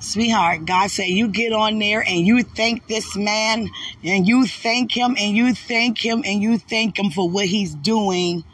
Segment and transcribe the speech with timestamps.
[0.00, 3.70] Sweetheart, God said you get on there and you thank this man
[4.02, 7.74] and you thank him and you thank him and you thank him for what he's
[7.74, 8.44] doing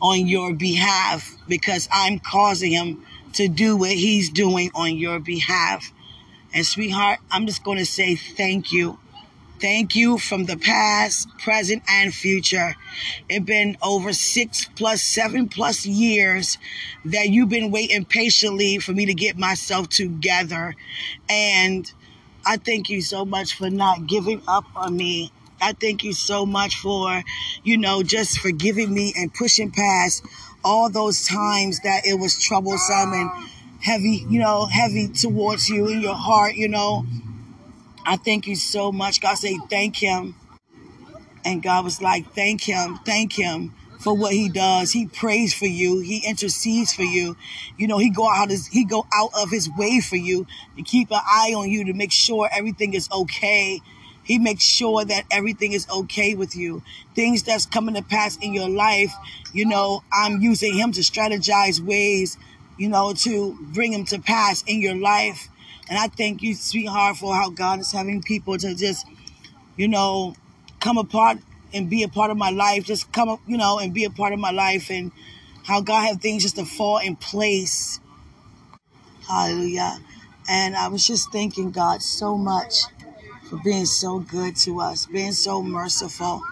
[0.00, 3.04] on your behalf because I'm causing him
[3.34, 5.92] to do what he's doing on your behalf.
[6.52, 8.98] And sweetheart, I'm just going to say thank you.
[9.60, 12.76] Thank you from the past, present, and future.
[13.28, 16.58] It's been over six plus seven plus years
[17.04, 20.76] that you've been waiting patiently for me to get myself together.
[21.28, 21.92] And
[22.46, 25.32] I thank you so much for not giving up on me.
[25.60, 27.24] I thank you so much for,
[27.64, 30.24] you know, just forgiving me and pushing past
[30.62, 33.30] all those times that it was troublesome and
[33.80, 37.04] heavy, you know, heavy towards you in your heart, you know.
[38.04, 39.20] I thank you so much.
[39.20, 40.34] God say thank him.
[41.44, 44.92] And God was like, thank him, thank him for what he does.
[44.92, 46.00] He prays for you.
[46.00, 47.36] He intercedes for you.
[47.76, 50.82] You know, he go out his, he go out of his way for you to
[50.82, 53.80] keep an eye on you to make sure everything is okay.
[54.22, 56.82] He makes sure that everything is okay with you.
[57.14, 59.14] Things that's coming to pass in your life,
[59.54, 62.36] you know, I'm using him to strategize ways,
[62.76, 65.48] you know, to bring him to pass in your life.
[65.88, 69.06] And I thank you, sweetheart, for how God is having people to just,
[69.76, 70.34] you know,
[70.80, 71.38] come apart
[71.72, 72.84] and be a part of my life.
[72.84, 75.12] Just come up, you know, and be a part of my life and
[75.64, 78.00] how God have things just to fall in place.
[79.28, 79.98] Hallelujah.
[80.48, 82.84] And I was just thanking God so much
[83.48, 86.42] for being so good to us, being so merciful.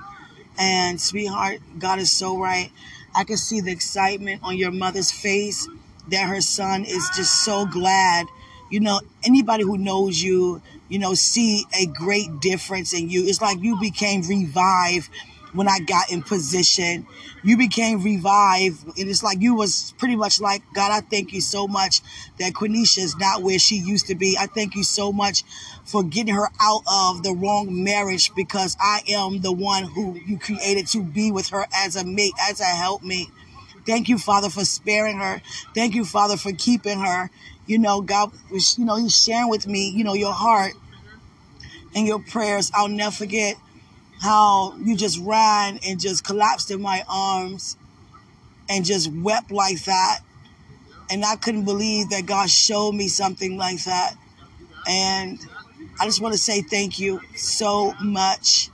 [0.58, 2.70] And sweetheart, God is so right.
[3.14, 5.68] I can see the excitement on your mother's face
[6.08, 8.26] that her son is just so glad.
[8.70, 13.24] You know, anybody who knows you, you know, see a great difference in you.
[13.24, 15.10] It's like you became revived
[15.52, 17.06] when I got in position.
[17.42, 18.98] You became revived.
[18.98, 22.00] And it's like you was pretty much like, God, I thank you so much
[22.38, 24.36] that Quenisha is not where she used to be.
[24.38, 25.44] I thank you so much
[25.84, 30.38] for getting her out of the wrong marriage because I am the one who you
[30.38, 33.28] created to be with her as a mate, as a helpmate.
[33.86, 35.40] Thank you, Father, for sparing her.
[35.72, 37.30] Thank you, Father, for keeping her.
[37.66, 40.72] You know, God, was, you know, He's sharing with me, you know, your heart
[41.94, 42.70] and your prayers.
[42.74, 43.56] I'll never forget
[44.20, 47.76] how you just ran and just collapsed in my arms
[48.68, 50.20] and just wept like that.
[51.10, 54.14] And I couldn't believe that God showed me something like that.
[54.88, 55.38] And
[56.00, 58.70] I just want to say thank you so much.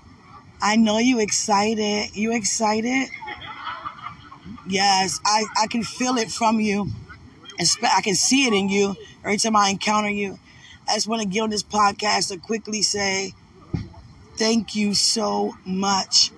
[0.61, 2.15] I know you excited.
[2.15, 3.09] You excited?
[4.69, 6.89] Yes, I, I can feel it from you.
[7.83, 10.39] I can see it in you every time I encounter you.
[10.89, 13.35] I just want to get on this podcast to quickly say
[14.37, 16.31] thank you so much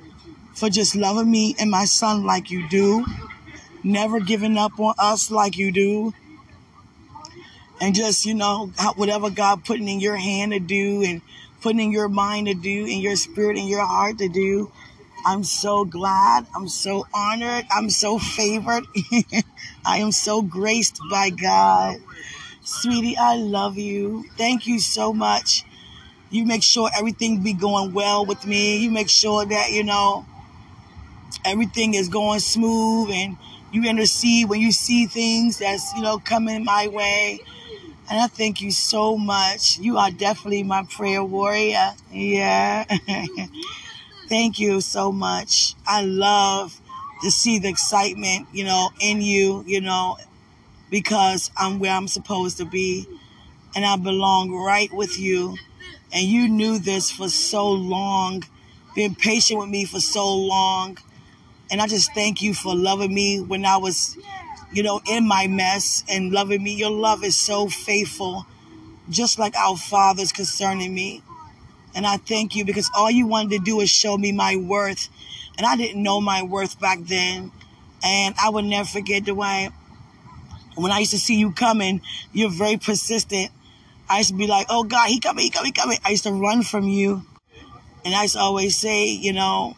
[0.54, 3.04] for just loving me and my son like you do,
[3.82, 6.12] never giving up on us like you do,
[7.80, 11.22] and just, you know, whatever God putting in your hand to do and
[11.60, 14.70] putting in your mind to do, in your spirit, in your heart to do.
[15.26, 16.46] I'm so glad.
[16.54, 17.64] I'm so honored.
[17.70, 18.84] I'm so favored.
[19.86, 21.98] I am so graced by God.
[22.62, 24.24] Sweetie, I love you.
[24.36, 25.64] Thank you so much.
[26.30, 28.78] You make sure everything be going well with me.
[28.78, 30.26] You make sure that, you know,
[31.44, 33.36] everything is going smooth and
[33.72, 37.40] you intercede when you see things that's, you know, coming my way.
[38.10, 39.78] And I thank you so much.
[39.78, 41.94] You are definitely my prayer warrior.
[42.12, 42.84] Yeah.
[44.34, 45.76] thank you so much.
[45.86, 46.80] I love
[47.22, 50.16] to see the excitement, you know, in you, you know,
[50.90, 53.06] because I'm where I'm supposed to be
[53.76, 55.56] and I belong right with you.
[56.12, 58.42] And you knew this for so long,
[58.96, 60.98] been patient with me for so long.
[61.70, 64.18] And I just thank you for loving me when I was,
[64.72, 66.74] you know, in my mess and loving me.
[66.74, 68.46] Your love is so faithful,
[69.08, 71.22] just like our Father's concerning me.
[71.94, 75.08] And I thank you because all you wanted to do is show me my worth.
[75.56, 77.52] And I didn't know my worth back then.
[78.02, 79.70] And I would never forget the way
[80.76, 82.00] when I used to see you coming,
[82.32, 83.50] you're very persistent.
[84.08, 85.98] I used to be like, oh God, he coming, he coming, he coming.
[86.04, 87.22] I used to run from you.
[88.04, 89.76] And I used to always say, you know,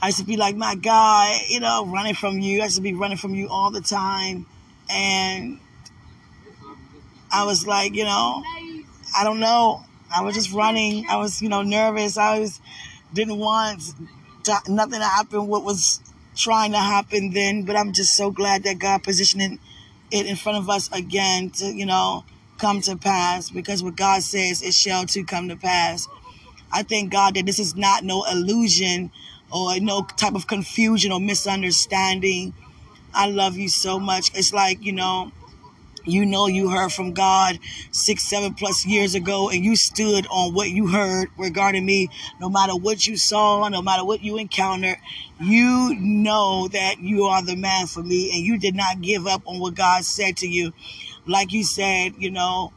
[0.00, 2.60] I used to be like, my God, you know, running from you.
[2.60, 4.46] I used to be running from you all the time.
[4.88, 5.58] And
[7.30, 8.42] I was like, you know,
[9.16, 9.82] I don't know.
[10.14, 11.06] I was just running.
[11.08, 12.16] I was, you know, nervous.
[12.16, 12.60] I was
[13.12, 13.82] didn't want
[14.44, 15.46] to, nothing to happen.
[15.46, 16.00] What was
[16.36, 17.62] trying to happen then?
[17.62, 19.58] But I'm just so glad that God positioning
[20.10, 22.24] it in front of us again to, you know,
[22.58, 23.50] come to pass.
[23.50, 26.08] Because what God says, it shall to come to pass.
[26.72, 29.10] I thank God that this is not no illusion
[29.50, 32.54] or no type of confusion or misunderstanding.
[33.14, 34.30] I love you so much.
[34.34, 35.32] It's like, you know,
[36.06, 37.58] you know you heard from God
[37.90, 42.08] six, seven plus years ago, and you stood on what you heard regarding me,
[42.40, 44.96] no matter what you saw, no matter what you encountered,
[45.40, 49.42] you know that you are the man for me, and you did not give up
[49.46, 50.72] on what God said to you.
[51.26, 52.72] Like you said, you know,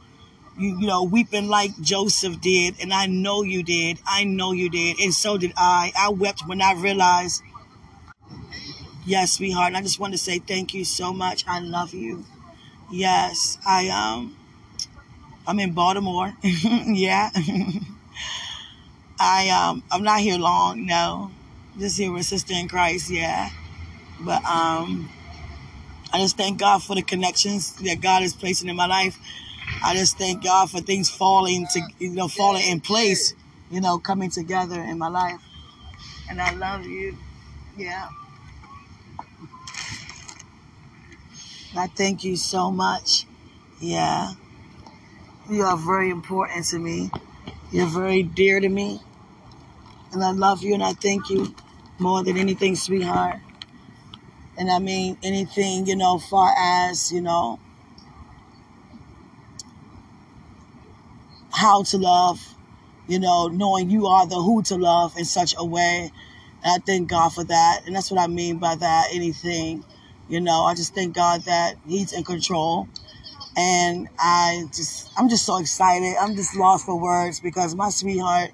[0.58, 4.00] you, you know, weeping like Joseph did, and I know you did.
[4.06, 5.94] I know you did, and so did I.
[5.98, 7.44] I wept when I realized,
[9.06, 9.68] yes, sweetheart.
[9.68, 11.46] And I just want to say thank you so much.
[11.48, 12.25] I love you.
[12.91, 14.36] Yes, I um
[15.47, 16.33] I'm in Baltimore.
[16.44, 17.30] yeah.
[19.19, 21.31] I um I'm not here long, no.
[21.77, 23.50] Just here with Sister in Christ, yeah.
[24.21, 25.09] But um
[26.12, 29.19] I just thank God for the connections that God is placing in my life.
[29.83, 33.36] I just thank God for things falling to you know, falling in place,
[33.69, 35.41] you know, coming together in my life.
[36.30, 37.18] And I love you.
[37.77, 38.09] Yeah.
[41.75, 43.25] I thank you so much.
[43.80, 44.33] Yeah.
[45.50, 47.12] You are very important to me.
[47.71, 49.01] You're very dear to me.
[50.12, 51.54] And I love you and I thank you
[52.00, 53.39] more than anything, sweetheart.
[54.57, 57.60] And I mean anything, you know, far as, you know,
[61.51, 62.56] how to love,
[63.07, 66.12] you know, knowing you are the who to love in such a way.
[66.63, 67.81] And I thank God for that.
[67.86, 69.86] And that's what I mean by that, anything.
[70.30, 72.88] You know, I just thank God that He's in control.
[73.58, 76.16] And I just, I'm just so excited.
[76.20, 78.52] I'm just lost for words because my sweetheart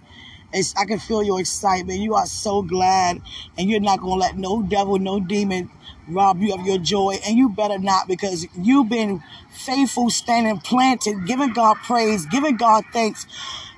[0.55, 1.99] it's, I can feel your excitement.
[1.99, 3.21] You are so glad,
[3.57, 5.69] and you're not to let no devil, no demon
[6.07, 7.17] rob you of your joy.
[7.27, 9.21] And you better not because you've been
[9.51, 13.25] faithful, standing planted, giving God praise, giving God thanks,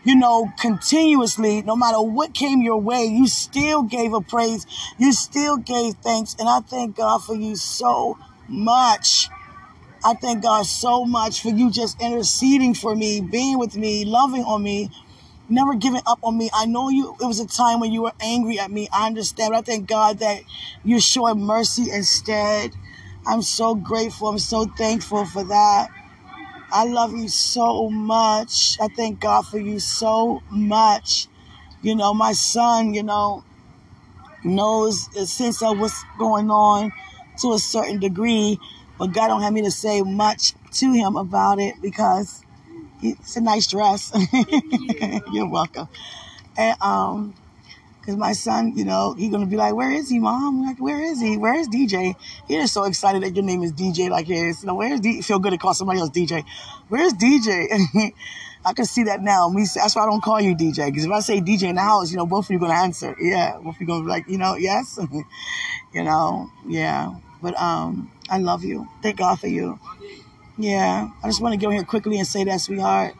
[0.07, 1.62] you know, continuously.
[1.63, 4.65] No matter what came your way, you still gave a praise.
[4.98, 6.33] You still gave thanks.
[6.39, 8.18] And I thank God for you so
[8.48, 9.27] much.
[10.06, 14.45] I thank God so much for you just interceding for me, being with me, loving
[14.45, 14.89] on me,
[15.50, 16.50] never giving up on me.
[16.54, 18.88] I know you, it was a time when you were angry at me.
[18.94, 20.39] I understand, but I thank God that
[20.86, 22.71] you're showing mercy instead.
[23.25, 24.30] I'm so grateful.
[24.30, 25.89] I'm so thankful for that.
[26.72, 28.78] I love you so much.
[28.81, 31.28] I thank God for you so much.
[31.81, 33.44] You know, my son, you know,
[34.44, 36.92] knows a sense of what's going on
[37.40, 38.60] to a certain degree,
[38.98, 42.44] but God don't have me to say much to him about it because
[43.02, 44.12] it's a nice dress.
[45.31, 45.88] You're welcome.
[46.58, 47.36] And um,
[48.07, 51.01] cause my son, you know, he's gonna be like, "Where is he, mom?" Like, "Where
[51.01, 51.38] is he?
[51.38, 52.15] Where is DJ?"
[52.48, 54.63] He is so excited that your name is DJ like his.
[54.63, 55.21] You know, where's D?
[55.21, 56.44] Feel good to call somebody else DJ.
[56.88, 57.68] Where's DJ?
[58.65, 59.50] I can see that now.
[59.50, 60.88] Me, that's why I don't call you DJ.
[60.88, 63.15] Because if I say DJ in the house, you know, both of you gonna answer.
[63.19, 64.98] Yeah, both of you gonna be like, you know, yes,
[65.94, 67.13] you know, yeah.
[67.42, 68.88] But um, I love you.
[69.04, 69.80] Thank God for you.
[70.57, 73.13] Yeah, I just want to on here quickly and say that, sweetheart.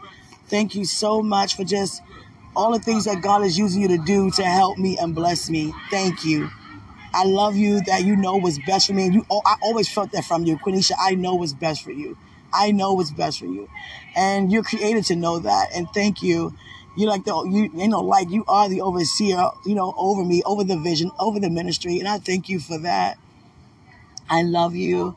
[0.48, 2.02] Thank you so much for just
[2.58, 5.50] all the things that God is using you to do to help me and bless
[5.50, 5.74] me.
[5.92, 6.50] Thank you.
[7.14, 9.10] I love you that you know what's best for me.
[9.10, 10.92] You, oh, I always felt that from you, Quenisha.
[11.00, 12.18] I know what's best for you.
[12.54, 13.70] I know what's best for you,
[14.16, 15.70] and you're created to know that.
[15.76, 16.54] And thank you.
[16.96, 20.42] You're like the you you know like you are the overseer, you know, over me,
[20.46, 23.18] over the vision, over the ministry, and I thank you for that.
[24.30, 25.16] I love you.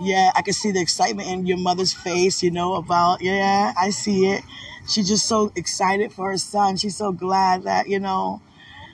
[0.00, 3.90] Yeah, I can see the excitement in your mother's face, you know, about, yeah, I
[3.90, 4.42] see it.
[4.88, 6.78] She's just so excited for her son.
[6.78, 8.40] She's so glad that, you know,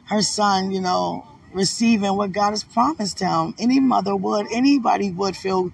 [0.07, 3.54] her son, you know, receiving what God has promised him.
[3.57, 5.71] Any mother would, anybody would feel,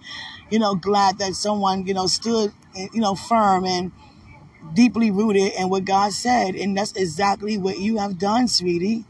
[0.50, 3.90] you know, glad that someone, you know, stood, eh, you know, firm and
[4.75, 6.57] deeply rooted in what God said.
[6.57, 9.07] And that's exactly what you have done, sweetie.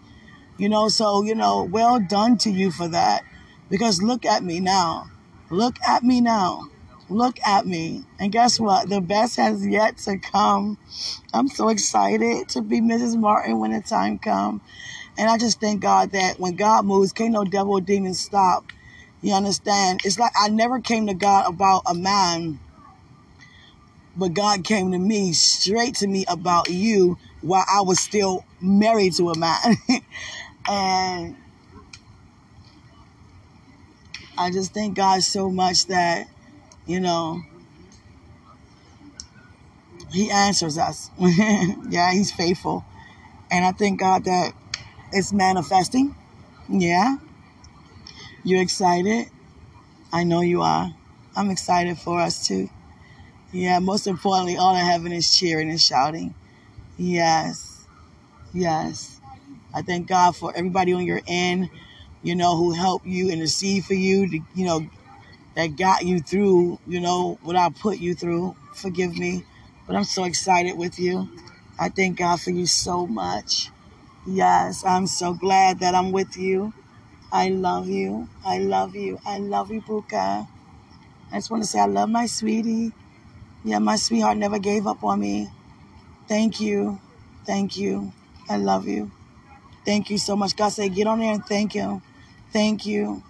[0.56, 3.24] You know, so, you know, well done to you for that.
[3.68, 5.08] Because look at me now.
[5.52, 6.70] Look at me now.
[7.10, 8.04] Look at me.
[8.18, 8.88] And guess what?
[8.88, 10.78] The best has yet to come.
[11.34, 13.20] I'm so excited to be Mrs.
[13.20, 14.62] Martin when the time comes.
[15.18, 18.64] And I just thank God that when God moves, can't no devil or demon stop.
[19.20, 20.00] You understand?
[20.06, 22.58] It's like I never came to God about a man,
[24.16, 29.12] but God came to me straight to me about you while I was still married
[29.16, 29.76] to a man.
[30.66, 31.36] and
[34.36, 36.26] I just thank God so much that,
[36.86, 37.42] you know,
[40.10, 41.10] He answers us.
[41.18, 42.84] yeah, He's faithful.
[43.50, 44.52] And I thank God that
[45.12, 46.14] it's manifesting.
[46.68, 47.16] Yeah.
[48.44, 49.28] You're excited.
[50.12, 50.92] I know you are.
[51.36, 52.68] I'm excited for us too.
[53.52, 56.34] Yeah, most importantly, all of heaven is cheering and shouting.
[56.96, 57.86] Yes.
[58.54, 59.20] Yes.
[59.74, 61.70] I thank God for everybody on your end,
[62.22, 64.86] you know, who help you and intercede for you to, you know,
[65.54, 68.56] that got you through, you know, what I put you through.
[68.74, 69.44] Forgive me.
[69.86, 71.28] But I'm so excited with you.
[71.78, 73.70] I thank God for you so much.
[74.26, 76.72] Yes, I'm so glad that I'm with you.
[77.32, 78.28] I love you.
[78.44, 79.18] I love you.
[79.26, 80.46] I love you, Buka.
[81.32, 82.92] I just want to say I love my sweetie.
[83.64, 85.48] Yeah, my sweetheart never gave up on me.
[86.28, 87.00] Thank you.
[87.44, 88.12] Thank you.
[88.48, 89.10] I love you.
[89.84, 90.56] Thank you so much.
[90.56, 92.02] God said, get on there and thank him.
[92.52, 93.22] Thank you.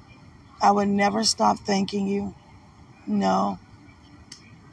[0.61, 2.35] I would never stop thanking you.
[3.07, 3.59] No.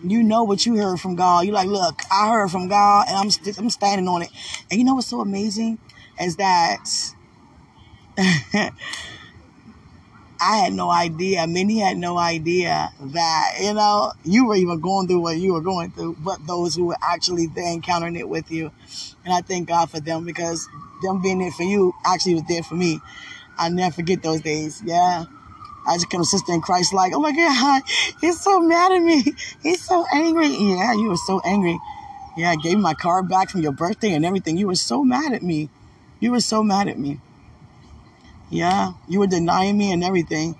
[0.04, 1.46] You know what you heard from God.
[1.46, 4.30] You're like, look, I heard from God and I'm, st- I'm standing on it.
[4.72, 5.78] And you know what's so amazing?
[6.20, 6.86] Is that
[10.42, 11.46] I had no idea.
[11.48, 15.62] Many had no idea that, you know, you were even going through what you were
[15.62, 18.72] going through, but those who were actually there encountering it with you.
[19.26, 20.68] And I thank God for them because
[21.04, 23.00] them being there for you actually was there for me.
[23.60, 24.82] I never forget those days.
[24.84, 25.26] Yeah.
[25.88, 27.82] I just became a sister in Christ, like, oh my God,
[28.22, 29.34] he's so mad at me.
[29.64, 30.48] He's so angry.
[30.48, 31.80] Yeah, you were so angry.
[32.38, 34.58] Yeah, I gave my card back from your birthday and everything.
[34.58, 35.70] You were so mad at me.
[36.20, 37.20] You were so mad at me.
[38.50, 40.56] Yeah, you were denying me and everything.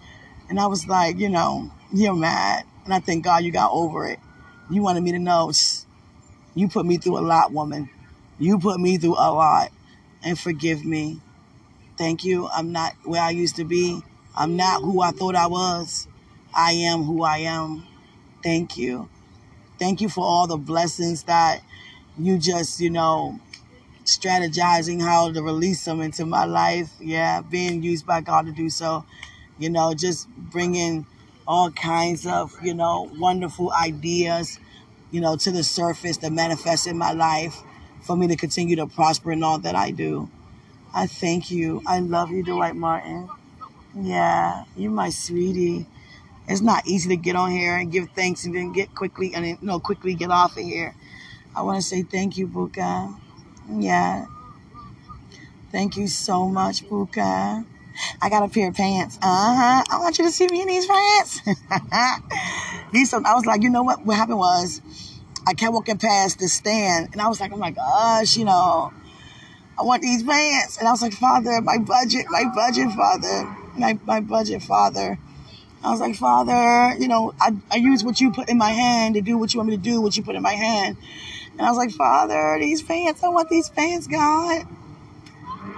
[0.50, 2.66] And I was like, you know, you're mad.
[2.86, 4.20] And I thank God you got over it.
[4.70, 5.52] You wanted me to know
[6.56, 7.90] you put me through a lot, woman.
[8.40, 9.72] You put me through a lot.
[10.24, 11.22] And forgive me.
[12.00, 12.48] Thank you.
[12.48, 14.02] I'm not where I used to be.
[14.34, 16.08] I'm not who I thought I was.
[16.56, 17.86] I am who I am.
[18.42, 19.10] Thank you.
[19.78, 21.62] Thank you for all the blessings that
[22.18, 23.42] you just, you know,
[24.06, 26.90] strategizing how to release them into my life.
[27.02, 29.04] Yeah, being used by God to do so.
[29.58, 31.06] You know, just bringing
[31.46, 34.58] all kinds of, you know, wonderful ideas,
[35.12, 37.62] you know, to the surface that manifest in my life
[38.04, 40.30] for me to continue to prosper in all that I do.
[40.94, 41.82] I thank you.
[41.86, 43.30] I love you, Dwight Martin.
[43.96, 45.86] Yeah, you my sweetie.
[46.48, 49.46] It's not easy to get on here and give thanks and then get quickly and
[49.46, 50.96] then, you know quickly get off of here.
[51.56, 53.16] I want to say thank you, Buka.
[53.70, 54.26] Yeah,
[55.72, 57.66] thank you so much, Buka.
[58.22, 59.18] I got a pair of pants.
[59.22, 59.84] Uh huh.
[59.92, 61.42] I want you to see me in these pants.
[62.94, 63.14] these.
[63.14, 64.06] I was like, you know what?
[64.06, 64.82] What happened was,
[65.46, 68.94] I kept walking past the stand, and I was like, oh my gosh, you know,
[69.80, 70.78] I want these pants.
[70.78, 75.18] And I was like, Father, my budget, my budget, Father, my my budget, Father.
[75.82, 79.16] I was like, Father, you know, I, I use what you put in my hand
[79.16, 80.98] to do what you want me to do, what you put in my hand.
[81.54, 84.68] And I was like, Father, these pants, I want these pants, God.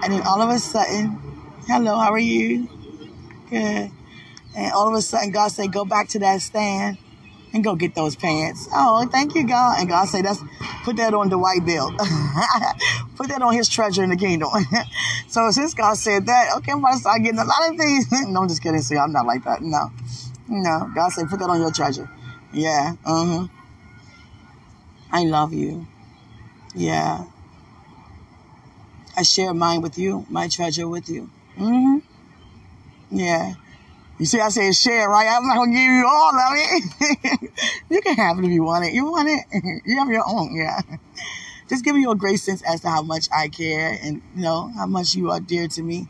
[0.03, 1.19] And then all of a sudden,
[1.67, 2.67] hello, how are you?
[3.51, 3.91] Good.
[4.55, 6.97] And all of a sudden, God said, go back to that stand
[7.53, 8.67] and go get those pants.
[8.73, 9.79] Oh, thank you, God.
[9.79, 10.41] And God said, that's
[10.83, 11.91] put that on Dwight bill.
[13.15, 14.49] put that on his treasure in the kingdom.
[15.27, 18.11] so since God said that, okay, I'm to start getting a lot of things.
[18.27, 18.81] no, I'm just kidding.
[18.81, 19.61] See, I'm not like that.
[19.61, 19.91] No.
[20.47, 20.89] No.
[20.95, 22.09] God said, put that on your treasure.
[22.53, 22.93] Yeah.
[23.05, 23.47] Uh-huh.
[25.11, 25.87] I love you.
[26.73, 27.25] Yeah.
[29.15, 31.29] I share mine with you, my treasure with you.
[31.57, 31.97] Mm-hmm.
[33.11, 33.55] Yeah.
[34.21, 35.27] You see, I said share, right?
[35.27, 37.51] I'm not gonna give you all of it.
[37.89, 38.93] you can have it if you want it.
[38.93, 39.81] You want it?
[39.83, 40.79] you have your own, yeah.
[41.67, 44.71] Just giving you a great sense as to how much I care and you know
[44.77, 46.07] how much you are dear to me.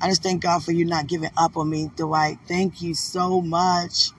[0.00, 2.38] I just thank God for you not giving up on me, Dwight.
[2.48, 4.12] Thank you so much.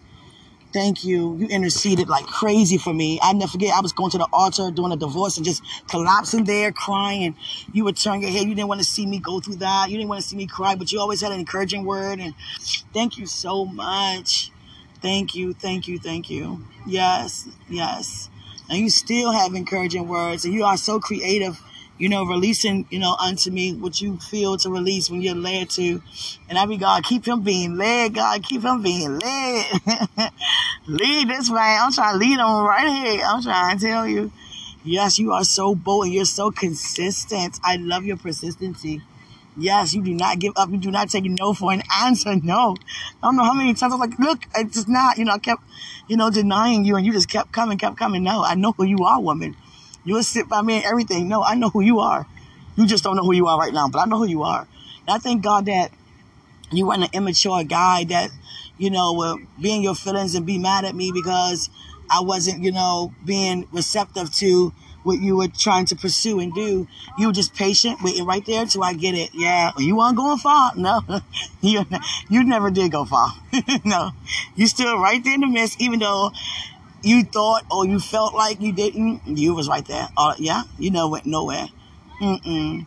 [0.73, 1.35] Thank you.
[1.37, 3.19] You interceded like crazy for me.
[3.21, 3.75] I never forget.
[3.75, 7.35] I was going to the altar doing a divorce and just collapsing there, crying.
[7.73, 8.47] You would turn your head.
[8.47, 9.89] You didn't want to see me go through that.
[9.89, 12.19] You didn't want to see me cry, but you always had an encouraging word.
[12.19, 12.33] And
[12.93, 14.51] thank you so much.
[15.01, 15.53] Thank you.
[15.53, 15.99] Thank you.
[15.99, 16.63] Thank you.
[16.87, 17.49] Yes.
[17.69, 18.29] Yes.
[18.69, 21.61] And you still have encouraging words, and you are so creative
[22.01, 25.70] you know, releasing, you know, unto me what you feel to release when you're led
[25.70, 26.01] to.
[26.50, 29.65] And I be God, keep him being led, God, keep him being led.
[30.88, 31.77] lead this way.
[31.79, 33.24] I'm trying to lead him right here.
[33.24, 34.31] I'm trying to tell you.
[34.84, 37.60] Yes, you are so bold and you're so consistent.
[37.63, 39.03] I love your persistency.
[39.55, 40.72] Yes, you do not give up.
[40.72, 42.36] You do not take no for an answer.
[42.36, 42.77] No.
[43.22, 45.34] I don't know how many times I was like, look, it's just not, you know,
[45.34, 45.62] I kept,
[46.08, 48.24] you know, denying you and you just kept coming, kept coming.
[48.24, 49.55] No, I know who you are, woman.
[50.03, 51.27] You'll sit by me and everything.
[51.27, 52.25] No, I know who you are.
[52.75, 54.67] You just don't know who you are right now, but I know who you are.
[55.08, 55.91] And I thank God that
[56.72, 58.31] you weren't an immature guy that,
[58.77, 61.70] you know, will be in your feelings and be mad at me because
[62.10, 66.88] I wasn't, you know, being receptive to what you were trying to pursue and do.
[67.17, 69.31] You were just patient, waiting right there till I get it.
[69.34, 70.72] Yeah, you weren't going far.
[70.81, 71.01] No,
[71.62, 71.86] you,
[72.29, 73.29] you never did go far.
[73.86, 74.12] no,
[74.55, 76.31] you still right there in the midst, even though
[77.03, 80.08] you thought or you felt like you didn't, you was right there.
[80.17, 81.67] Uh, yeah, you know, went nowhere.
[82.22, 82.86] Mm-mm.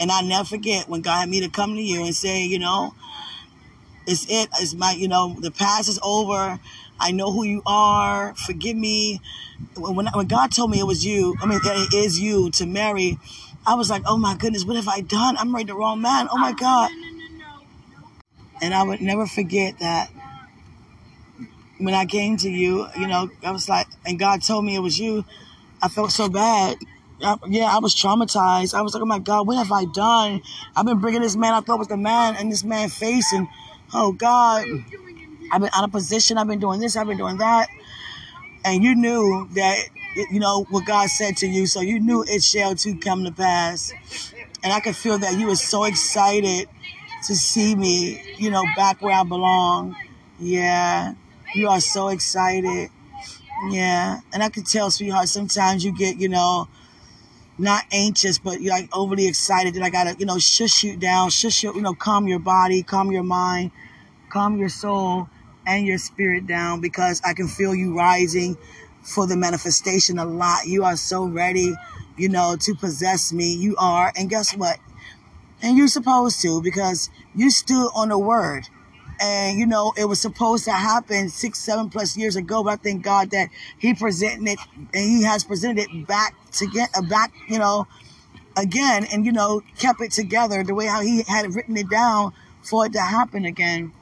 [0.00, 2.58] And I never forget when God had me to come to you and say, you
[2.58, 2.94] know,
[4.06, 4.48] It's it.
[4.60, 6.58] It's my, you know, the past is over.
[6.98, 8.34] I know who you are.
[8.34, 9.20] Forgive me.
[9.76, 13.18] When, when God told me it was you, I mean, it is you to marry,
[13.66, 15.36] I was like, oh my goodness, what have I done?
[15.36, 16.28] I'm married the wrong man.
[16.32, 16.90] Oh my God.
[18.62, 20.10] And I would never forget that
[21.78, 24.80] when I came to you, you know, I was like, and God told me it
[24.80, 25.24] was you.
[25.82, 26.76] I felt so bad.
[27.22, 28.74] I, yeah, I was traumatized.
[28.74, 30.42] I was like, oh my God, what have I done?
[30.76, 33.48] I've been bringing this man I thought was the man and this man facing,
[33.94, 34.64] oh God,
[35.52, 36.38] I've been out of position.
[36.38, 36.96] I've been doing this.
[36.96, 37.68] I've been doing that.
[38.64, 39.78] And you knew that,
[40.30, 41.66] you know, what God said to you.
[41.66, 43.92] So you knew it shall too come to pass.
[44.62, 46.68] And I could feel that you were so excited
[47.26, 49.96] to see me, you know, back where I belong.
[50.38, 51.14] Yeah.
[51.54, 52.90] You are so excited.
[53.70, 54.20] Yeah.
[54.32, 56.68] And I can tell, sweetheart, sometimes you get, you know,
[57.58, 61.30] not anxious, but you're like overly excited that I gotta, you know, shush you down,
[61.30, 63.72] shush you, you know, calm your body, calm your mind,
[64.30, 65.28] calm your soul
[65.66, 68.56] and your spirit down because I can feel you rising
[69.02, 70.66] for the manifestation a lot.
[70.66, 71.74] You are so ready,
[72.16, 73.54] you know, to possess me.
[73.54, 74.12] You are.
[74.16, 74.78] And guess what?
[75.60, 78.68] And you're supposed to because you stood on the word.
[79.20, 82.62] And, you know, it was supposed to happen six, seven plus years ago.
[82.62, 83.48] But I thank God that
[83.78, 84.58] He presented it
[84.94, 87.86] and He has presented it back to get uh, back, you know,
[88.56, 92.32] again and, you know, kept it together the way how He had written it down
[92.62, 93.92] for it to happen again.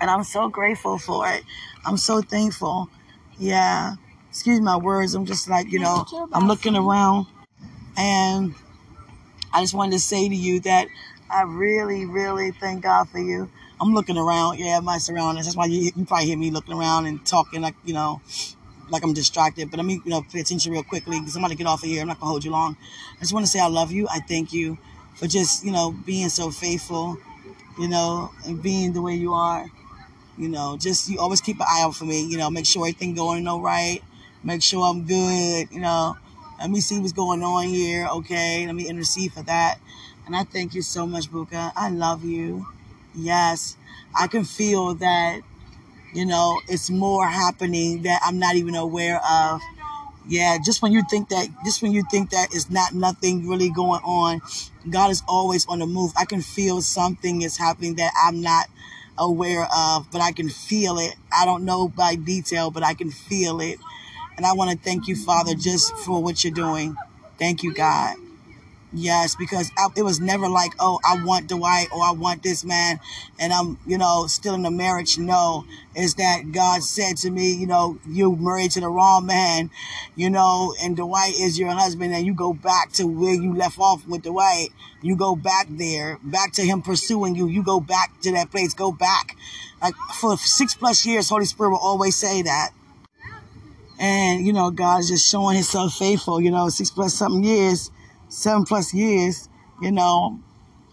[0.00, 1.44] And I'm so grateful for it.
[1.84, 2.88] I'm so thankful.
[3.38, 3.94] Yeah.
[4.30, 5.14] Excuse my words.
[5.14, 7.26] I'm just like, you know, I'm looking around
[7.96, 8.54] and
[9.52, 10.88] I just wanted to say to you that
[11.30, 13.50] I really, really thank God for you.
[13.80, 14.58] I'm looking around.
[14.58, 15.46] Yeah, my surroundings.
[15.46, 18.20] That's why you, you probably hear me looking around and talking like, you know,
[18.90, 19.70] like I'm distracted.
[19.70, 22.02] But let me, you know, pay attention real quickly to get off of here.
[22.02, 22.76] I'm not going to hold you long.
[23.16, 24.06] I just want to say I love you.
[24.08, 24.78] I thank you
[25.14, 27.18] for just, you know, being so faithful,
[27.78, 29.66] you know, and being the way you are.
[30.38, 32.26] You know, just you always keep an eye out for me.
[32.26, 34.02] You know, make sure everything going all right.
[34.42, 35.68] Make sure I'm good.
[35.70, 36.16] You know,
[36.58, 38.08] let me see what's going on here.
[38.08, 39.78] Okay, let me intercede for that.
[40.26, 41.72] And I thank you so much, Buka.
[41.76, 42.66] I love you.
[43.14, 43.76] Yes,
[44.18, 45.40] I can feel that,
[46.14, 49.60] you know, it's more happening that I'm not even aware of.
[50.28, 53.70] Yeah, just when you think that, just when you think that it's not nothing really
[53.70, 54.40] going on,
[54.88, 56.12] God is always on the move.
[56.16, 58.66] I can feel something is happening that I'm not
[59.18, 61.14] aware of, but I can feel it.
[61.32, 63.78] I don't know by detail, but I can feel it.
[64.36, 66.96] And I want to thank you, Father, just for what you're doing.
[67.38, 68.16] Thank you, God.
[68.92, 72.64] Yes, because I, it was never like, oh, I want Dwight or I want this
[72.64, 72.98] man
[73.38, 75.16] and I'm, you know, still in a marriage.
[75.16, 79.70] No, is that God said to me, you know, you married to the wrong man,
[80.16, 83.78] you know, and Dwight is your husband and you go back to where you left
[83.78, 84.70] off with Dwight.
[85.02, 87.46] You go back there, back to him pursuing you.
[87.46, 89.36] You go back to that place, go back.
[89.80, 92.70] Like for six plus years, Holy Spirit will always say that.
[94.00, 97.90] And, you know, God is just showing himself faithful, you know, six plus something years
[98.30, 99.48] seven plus years,
[99.82, 100.40] you know,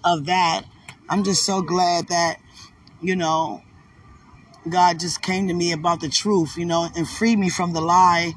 [0.03, 0.63] of that.
[1.09, 2.37] I'm just so glad that,
[3.01, 3.61] you know,
[4.69, 7.81] God just came to me about the truth, you know, and freed me from the
[7.81, 8.33] lie.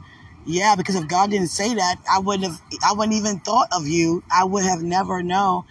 [0.47, 3.89] Yeah, because if God didn't say that, I wouldn't have, I wouldn't even thought of
[3.89, 4.23] you.
[4.33, 5.65] I would have never known.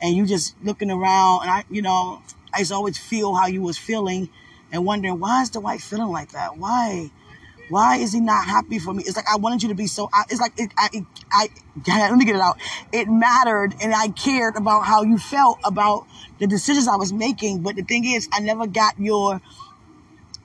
[0.00, 2.22] And you just looking around, and I, you know,
[2.52, 4.28] I just always feel how you was feeling,
[4.72, 6.56] and wondering why is Dwight feeling like that?
[6.56, 7.10] Why?
[7.68, 9.02] Why is he not happy for me?
[9.04, 10.08] It's like I wanted you to be so.
[10.30, 11.02] It's like it, I,
[11.32, 11.48] I,
[11.88, 12.58] I, let me get it out.
[12.92, 16.06] It mattered, and I cared about how you felt about
[16.38, 17.62] the decisions I was making.
[17.62, 19.40] But the thing is, I never got your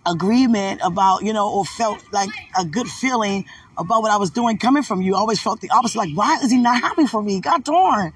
[0.06, 3.46] agreement about, you know, or felt like a good feeling
[3.78, 5.16] about what I was doing coming from you.
[5.16, 5.98] I always felt the opposite.
[5.98, 7.40] Like, why is he not happy for me?
[7.40, 8.14] God darn.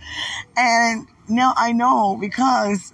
[0.58, 2.94] And now I know because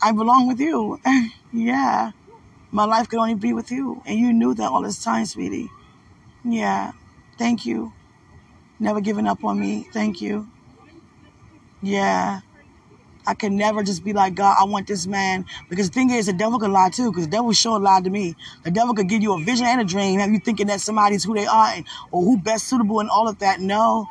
[0.00, 1.00] I belong with you.
[1.52, 2.12] yeah.
[2.72, 4.02] My life could only be with you.
[4.06, 5.70] And you knew that all this time, sweetie.
[6.42, 6.92] Yeah.
[7.38, 7.92] Thank you.
[8.80, 9.86] Never giving up on me.
[9.92, 10.48] Thank you.
[11.82, 12.40] Yeah.
[13.26, 15.44] I can never just be like, God, I want this man.
[15.68, 18.10] Because the thing is, the devil can lie too, because the devil sure lied to
[18.10, 18.34] me.
[18.64, 21.22] The devil could give you a vision and a dream, have you thinking that somebody's
[21.22, 21.74] who they are
[22.10, 23.60] or who best suitable and all of that.
[23.60, 24.08] No.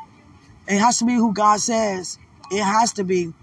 [0.68, 2.18] It has to be who God says.
[2.50, 3.34] It has to be.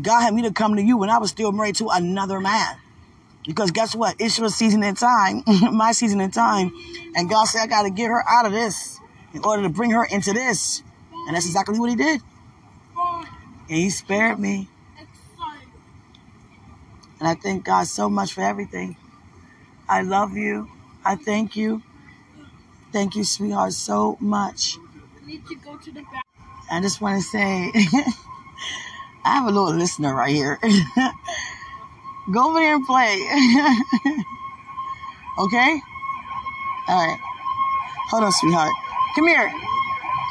[0.00, 2.76] God had me to come to you when I was still married to another man.
[3.46, 4.16] Because guess what?
[4.18, 6.72] It's your season and time, my season and time.
[7.14, 8.98] And God said, I got to get her out of this
[9.32, 10.82] in order to bring her into this.
[11.26, 12.20] And that's exactly what he did.
[13.68, 14.68] And he spared me.
[17.18, 18.96] And I thank God so much for everything.
[19.88, 20.68] I love you.
[21.04, 21.82] I thank you.
[22.92, 24.76] Thank you, sweetheart, so much.
[25.22, 26.02] I need to go to the.
[26.70, 27.70] I just want to say,
[29.24, 30.58] I have a little listener right here.
[32.32, 33.14] Go over there and play.
[35.38, 35.80] okay?
[36.88, 37.18] All right.
[38.10, 38.72] Hold on, sweetheart.
[39.14, 39.52] Come here.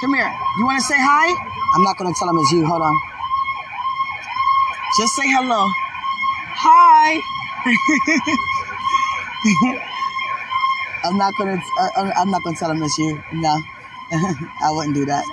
[0.01, 0.31] Come here.
[0.57, 1.33] You want to say hi?
[1.75, 2.65] I'm not going to tell him it's you.
[2.65, 2.95] Hold on.
[4.97, 5.67] Just say hello.
[6.57, 7.21] Hi.
[11.03, 11.61] I'm not gonna.
[11.79, 13.21] Uh, I'm not gonna tell him it's you.
[13.33, 13.61] No,
[14.11, 15.25] I wouldn't do that.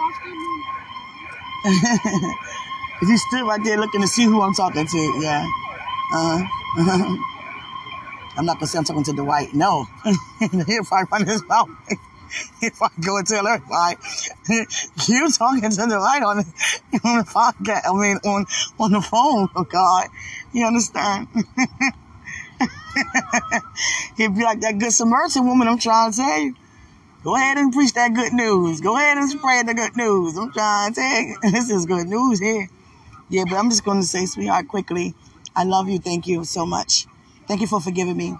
[3.01, 5.19] He still right there looking to see who I'm talking to.
[5.21, 5.47] Yeah.
[6.15, 7.17] Uh-huh.
[8.37, 9.55] I'm not gonna say I'm talking to Dwight.
[9.55, 9.87] No.
[10.67, 11.69] He'll probably run his mouth.
[12.63, 13.97] if I go and tell her, everybody,
[15.07, 17.83] you talking to Dwight on the, on the podcast.
[17.87, 18.47] I mean, on
[18.79, 19.49] on the phone.
[19.55, 20.09] Oh God,
[20.53, 21.29] you understand?
[24.17, 25.69] He'd be like that good Samaritan woman.
[25.69, 26.55] I'm trying to tell you.
[27.25, 28.81] Go ahead and preach that good news.
[28.81, 30.37] Go ahead and spread the good news.
[30.37, 31.37] I'm trying to tell you.
[31.53, 32.69] This is good news here.
[33.29, 35.15] Yeah, but I'm just going to say, sweetheart, quickly,
[35.55, 35.99] I love you.
[35.99, 37.07] Thank you so much.
[37.47, 38.37] Thank you for forgiving me.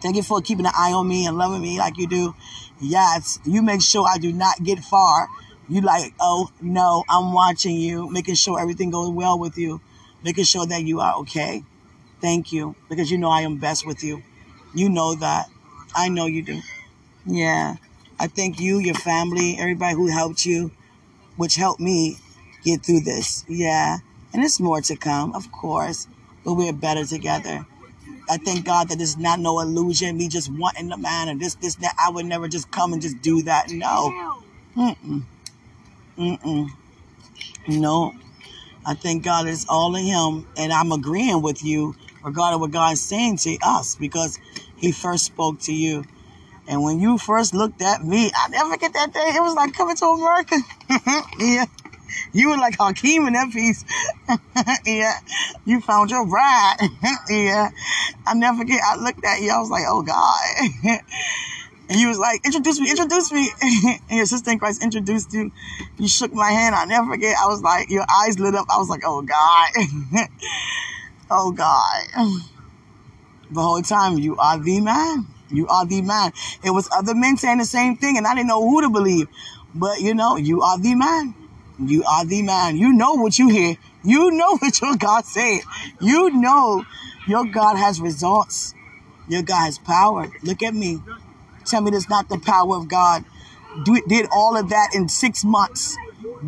[0.00, 2.34] Thank you for keeping an eye on me and loving me like you do.
[2.80, 5.28] Yes, you make sure I do not get far.
[5.68, 9.80] You like, oh no, I'm watching you, making sure everything goes well with you,
[10.22, 11.64] making sure that you are okay.
[12.20, 14.22] Thank you, because you know I am best with you.
[14.74, 15.48] You know that.
[15.94, 16.60] I know you do.
[17.26, 17.76] Yeah.
[18.20, 20.70] I thank you, your family, everybody who helped you,
[21.36, 22.18] which helped me
[22.64, 23.44] get through this.
[23.48, 23.98] Yeah.
[24.32, 26.06] And it's more to come, of course,
[26.44, 27.66] but we're better together.
[28.30, 31.54] I thank God that there's not no illusion, me just wanting the man and this,
[31.54, 31.94] this, that.
[31.98, 33.70] I would never just come and just do that.
[33.70, 34.36] No.
[34.76, 35.22] Mm-mm.
[36.18, 36.68] Mm-mm.
[37.68, 38.14] No.
[38.84, 43.00] I thank God it's all in Him, and I'm agreeing with you regarding what God's
[43.00, 44.38] saying to us because
[44.76, 46.04] He first spoke to you.
[46.66, 49.32] And when you first looked at me, I never forget that day.
[49.34, 50.56] It was like coming to America.
[51.38, 51.64] yeah.
[52.32, 53.84] You were like Hakeem in that piece.
[54.86, 55.18] yeah.
[55.64, 56.76] You found your bride.
[57.28, 57.70] yeah.
[58.26, 58.80] I never forget.
[58.84, 59.50] I looked at you.
[59.50, 61.00] I was like, oh God.
[61.88, 63.50] and you was like, introduce me, introduce me.
[63.62, 65.52] and your sister in Christ introduced you.
[65.98, 66.74] You shook my hand.
[66.74, 67.36] I never forget.
[67.40, 68.66] I was like, your eyes lit up.
[68.70, 70.28] I was like, oh God.
[71.30, 72.06] oh God.
[73.50, 75.26] The whole time, you are the man.
[75.50, 76.32] You are the man.
[76.62, 79.28] It was other men saying the same thing, and I didn't know who to believe.
[79.74, 81.34] But you know, you are the man.
[81.78, 82.76] You are the man.
[82.76, 83.76] You know what you hear.
[84.04, 85.60] You know what your God said.
[86.00, 86.84] You know
[87.26, 88.74] your God has results.
[89.28, 90.28] Your God has power.
[90.42, 91.00] Look at me.
[91.64, 93.24] Tell me that's not the power of God.
[93.84, 95.96] Do, did all of that in six months.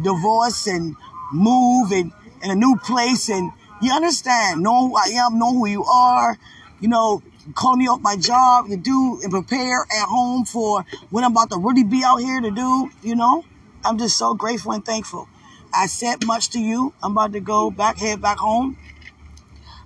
[0.03, 0.97] Divorce and
[1.33, 2.13] move and
[2.43, 3.29] in a new place.
[3.29, 6.39] And you understand, know who I am, know who you are.
[6.81, 7.23] You know,
[7.55, 11.51] call me off my job to do and prepare at home for what I'm about
[11.51, 13.45] to really be out here to do, you know.
[13.85, 15.29] I'm just so grateful and thankful.
[15.73, 16.93] I said much to you.
[17.03, 18.77] I'm about to go back, head back home.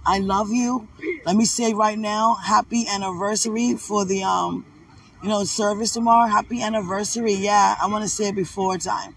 [0.07, 0.89] I love you.
[1.25, 4.67] Let me say right now, happy anniversary for the um,
[5.23, 6.29] you know, service tomorrow.
[6.29, 7.33] Happy anniversary.
[7.35, 9.15] Yeah, I want to say it before time.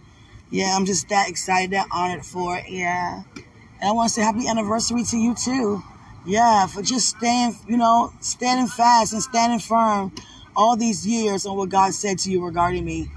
[0.49, 2.69] Yeah, I'm just that excited, that honored for it.
[2.69, 3.23] Yeah.
[3.35, 5.83] And I want to say happy anniversary to you too.
[6.25, 10.13] Yeah, for just staying, you know, standing fast and standing firm
[10.55, 13.11] all these years on what God said to you regarding me.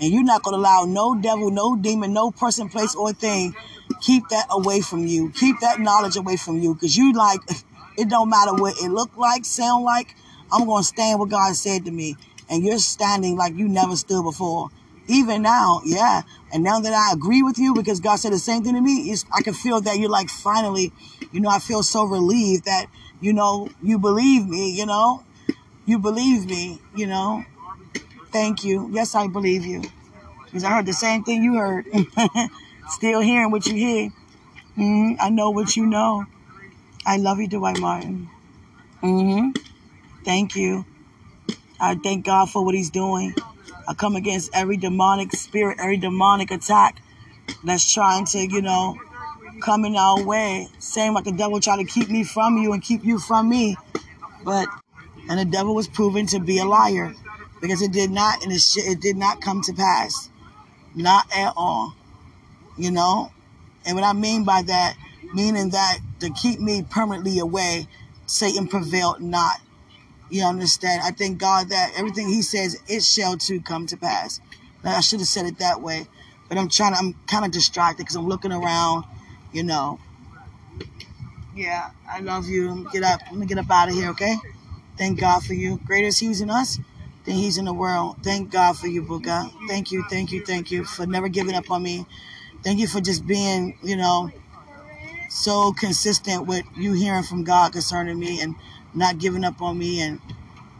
[0.00, 3.54] And you're not going to allow no devil, no demon, no person, place, or thing
[4.00, 5.30] keep that away from you.
[5.30, 6.74] Keep that knowledge away from you.
[6.74, 7.40] Because you like,
[7.98, 10.14] it don't matter what it look like, sound like.
[10.52, 12.16] I'm going to stand what God said to me.
[12.48, 14.70] And you're standing like you never stood before.
[15.06, 16.22] Even now, yeah.
[16.52, 19.14] And now that I agree with you because God said the same thing to me,
[19.32, 20.92] I can feel that you're like, finally,
[21.32, 22.86] you know, I feel so relieved that,
[23.20, 25.24] you know, you believe me, you know,
[25.84, 27.44] you believe me, you know,
[28.32, 28.88] Thank you.
[28.92, 29.82] Yes, I believe you.
[30.44, 31.86] Because I heard the same thing you heard.
[32.88, 34.10] Still hearing what you hear.
[34.76, 35.14] Mm-hmm.
[35.20, 36.26] I know what you know.
[37.04, 38.28] I love you, Dwight Martin.
[39.02, 39.60] Mm-hmm.
[40.24, 40.84] Thank you.
[41.80, 43.34] I thank God for what He's doing.
[43.88, 47.00] I come against every demonic spirit, every demonic attack
[47.64, 48.96] that's trying to, you know,
[49.60, 50.68] come in our way.
[50.78, 53.76] Same like the devil trying to keep me from you and keep you from me.
[54.44, 54.68] But,
[55.28, 57.14] and the devil was proven to be a liar
[57.60, 60.28] because it did not and it, it did not come to pass.
[60.94, 61.94] Not at all
[62.80, 63.30] you know?
[63.84, 64.96] And what i mean by that
[65.32, 67.86] meaning that to keep me permanently away
[68.26, 69.60] satan prevailed not.
[70.28, 71.02] You understand?
[71.04, 74.40] I thank god that everything he says it shall too come to pass.
[74.82, 76.06] Now, i should have said it that way
[76.48, 79.04] but i'm trying to i'm kind of distracted because i'm looking around
[79.52, 79.98] you know?
[81.54, 82.88] Yeah i love you.
[82.92, 83.20] Get up.
[83.30, 84.36] Let me get up out of here okay?
[84.96, 85.80] Thank god for you.
[85.84, 86.78] Greatest he's in us
[87.24, 88.16] than he's in the world.
[88.22, 89.50] Thank God for you, Buka.
[89.68, 92.06] Thank you, thank you, thank you for never giving up on me.
[92.62, 94.30] Thank you for just being, you know,
[95.28, 98.54] so consistent with you hearing from God concerning me and
[98.94, 100.20] not giving up on me and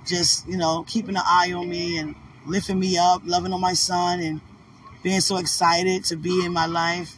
[0.07, 2.15] just, you know, keeping an eye on me and
[2.47, 4.41] lifting me up, loving on my son and
[5.03, 7.17] being so excited to be in my life.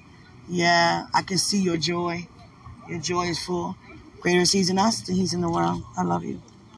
[0.48, 2.28] Yeah, I can see your joy.
[2.88, 3.76] Your joy is full.
[4.20, 5.82] Greater is he's in us than he's in the world.
[5.96, 6.40] I love you.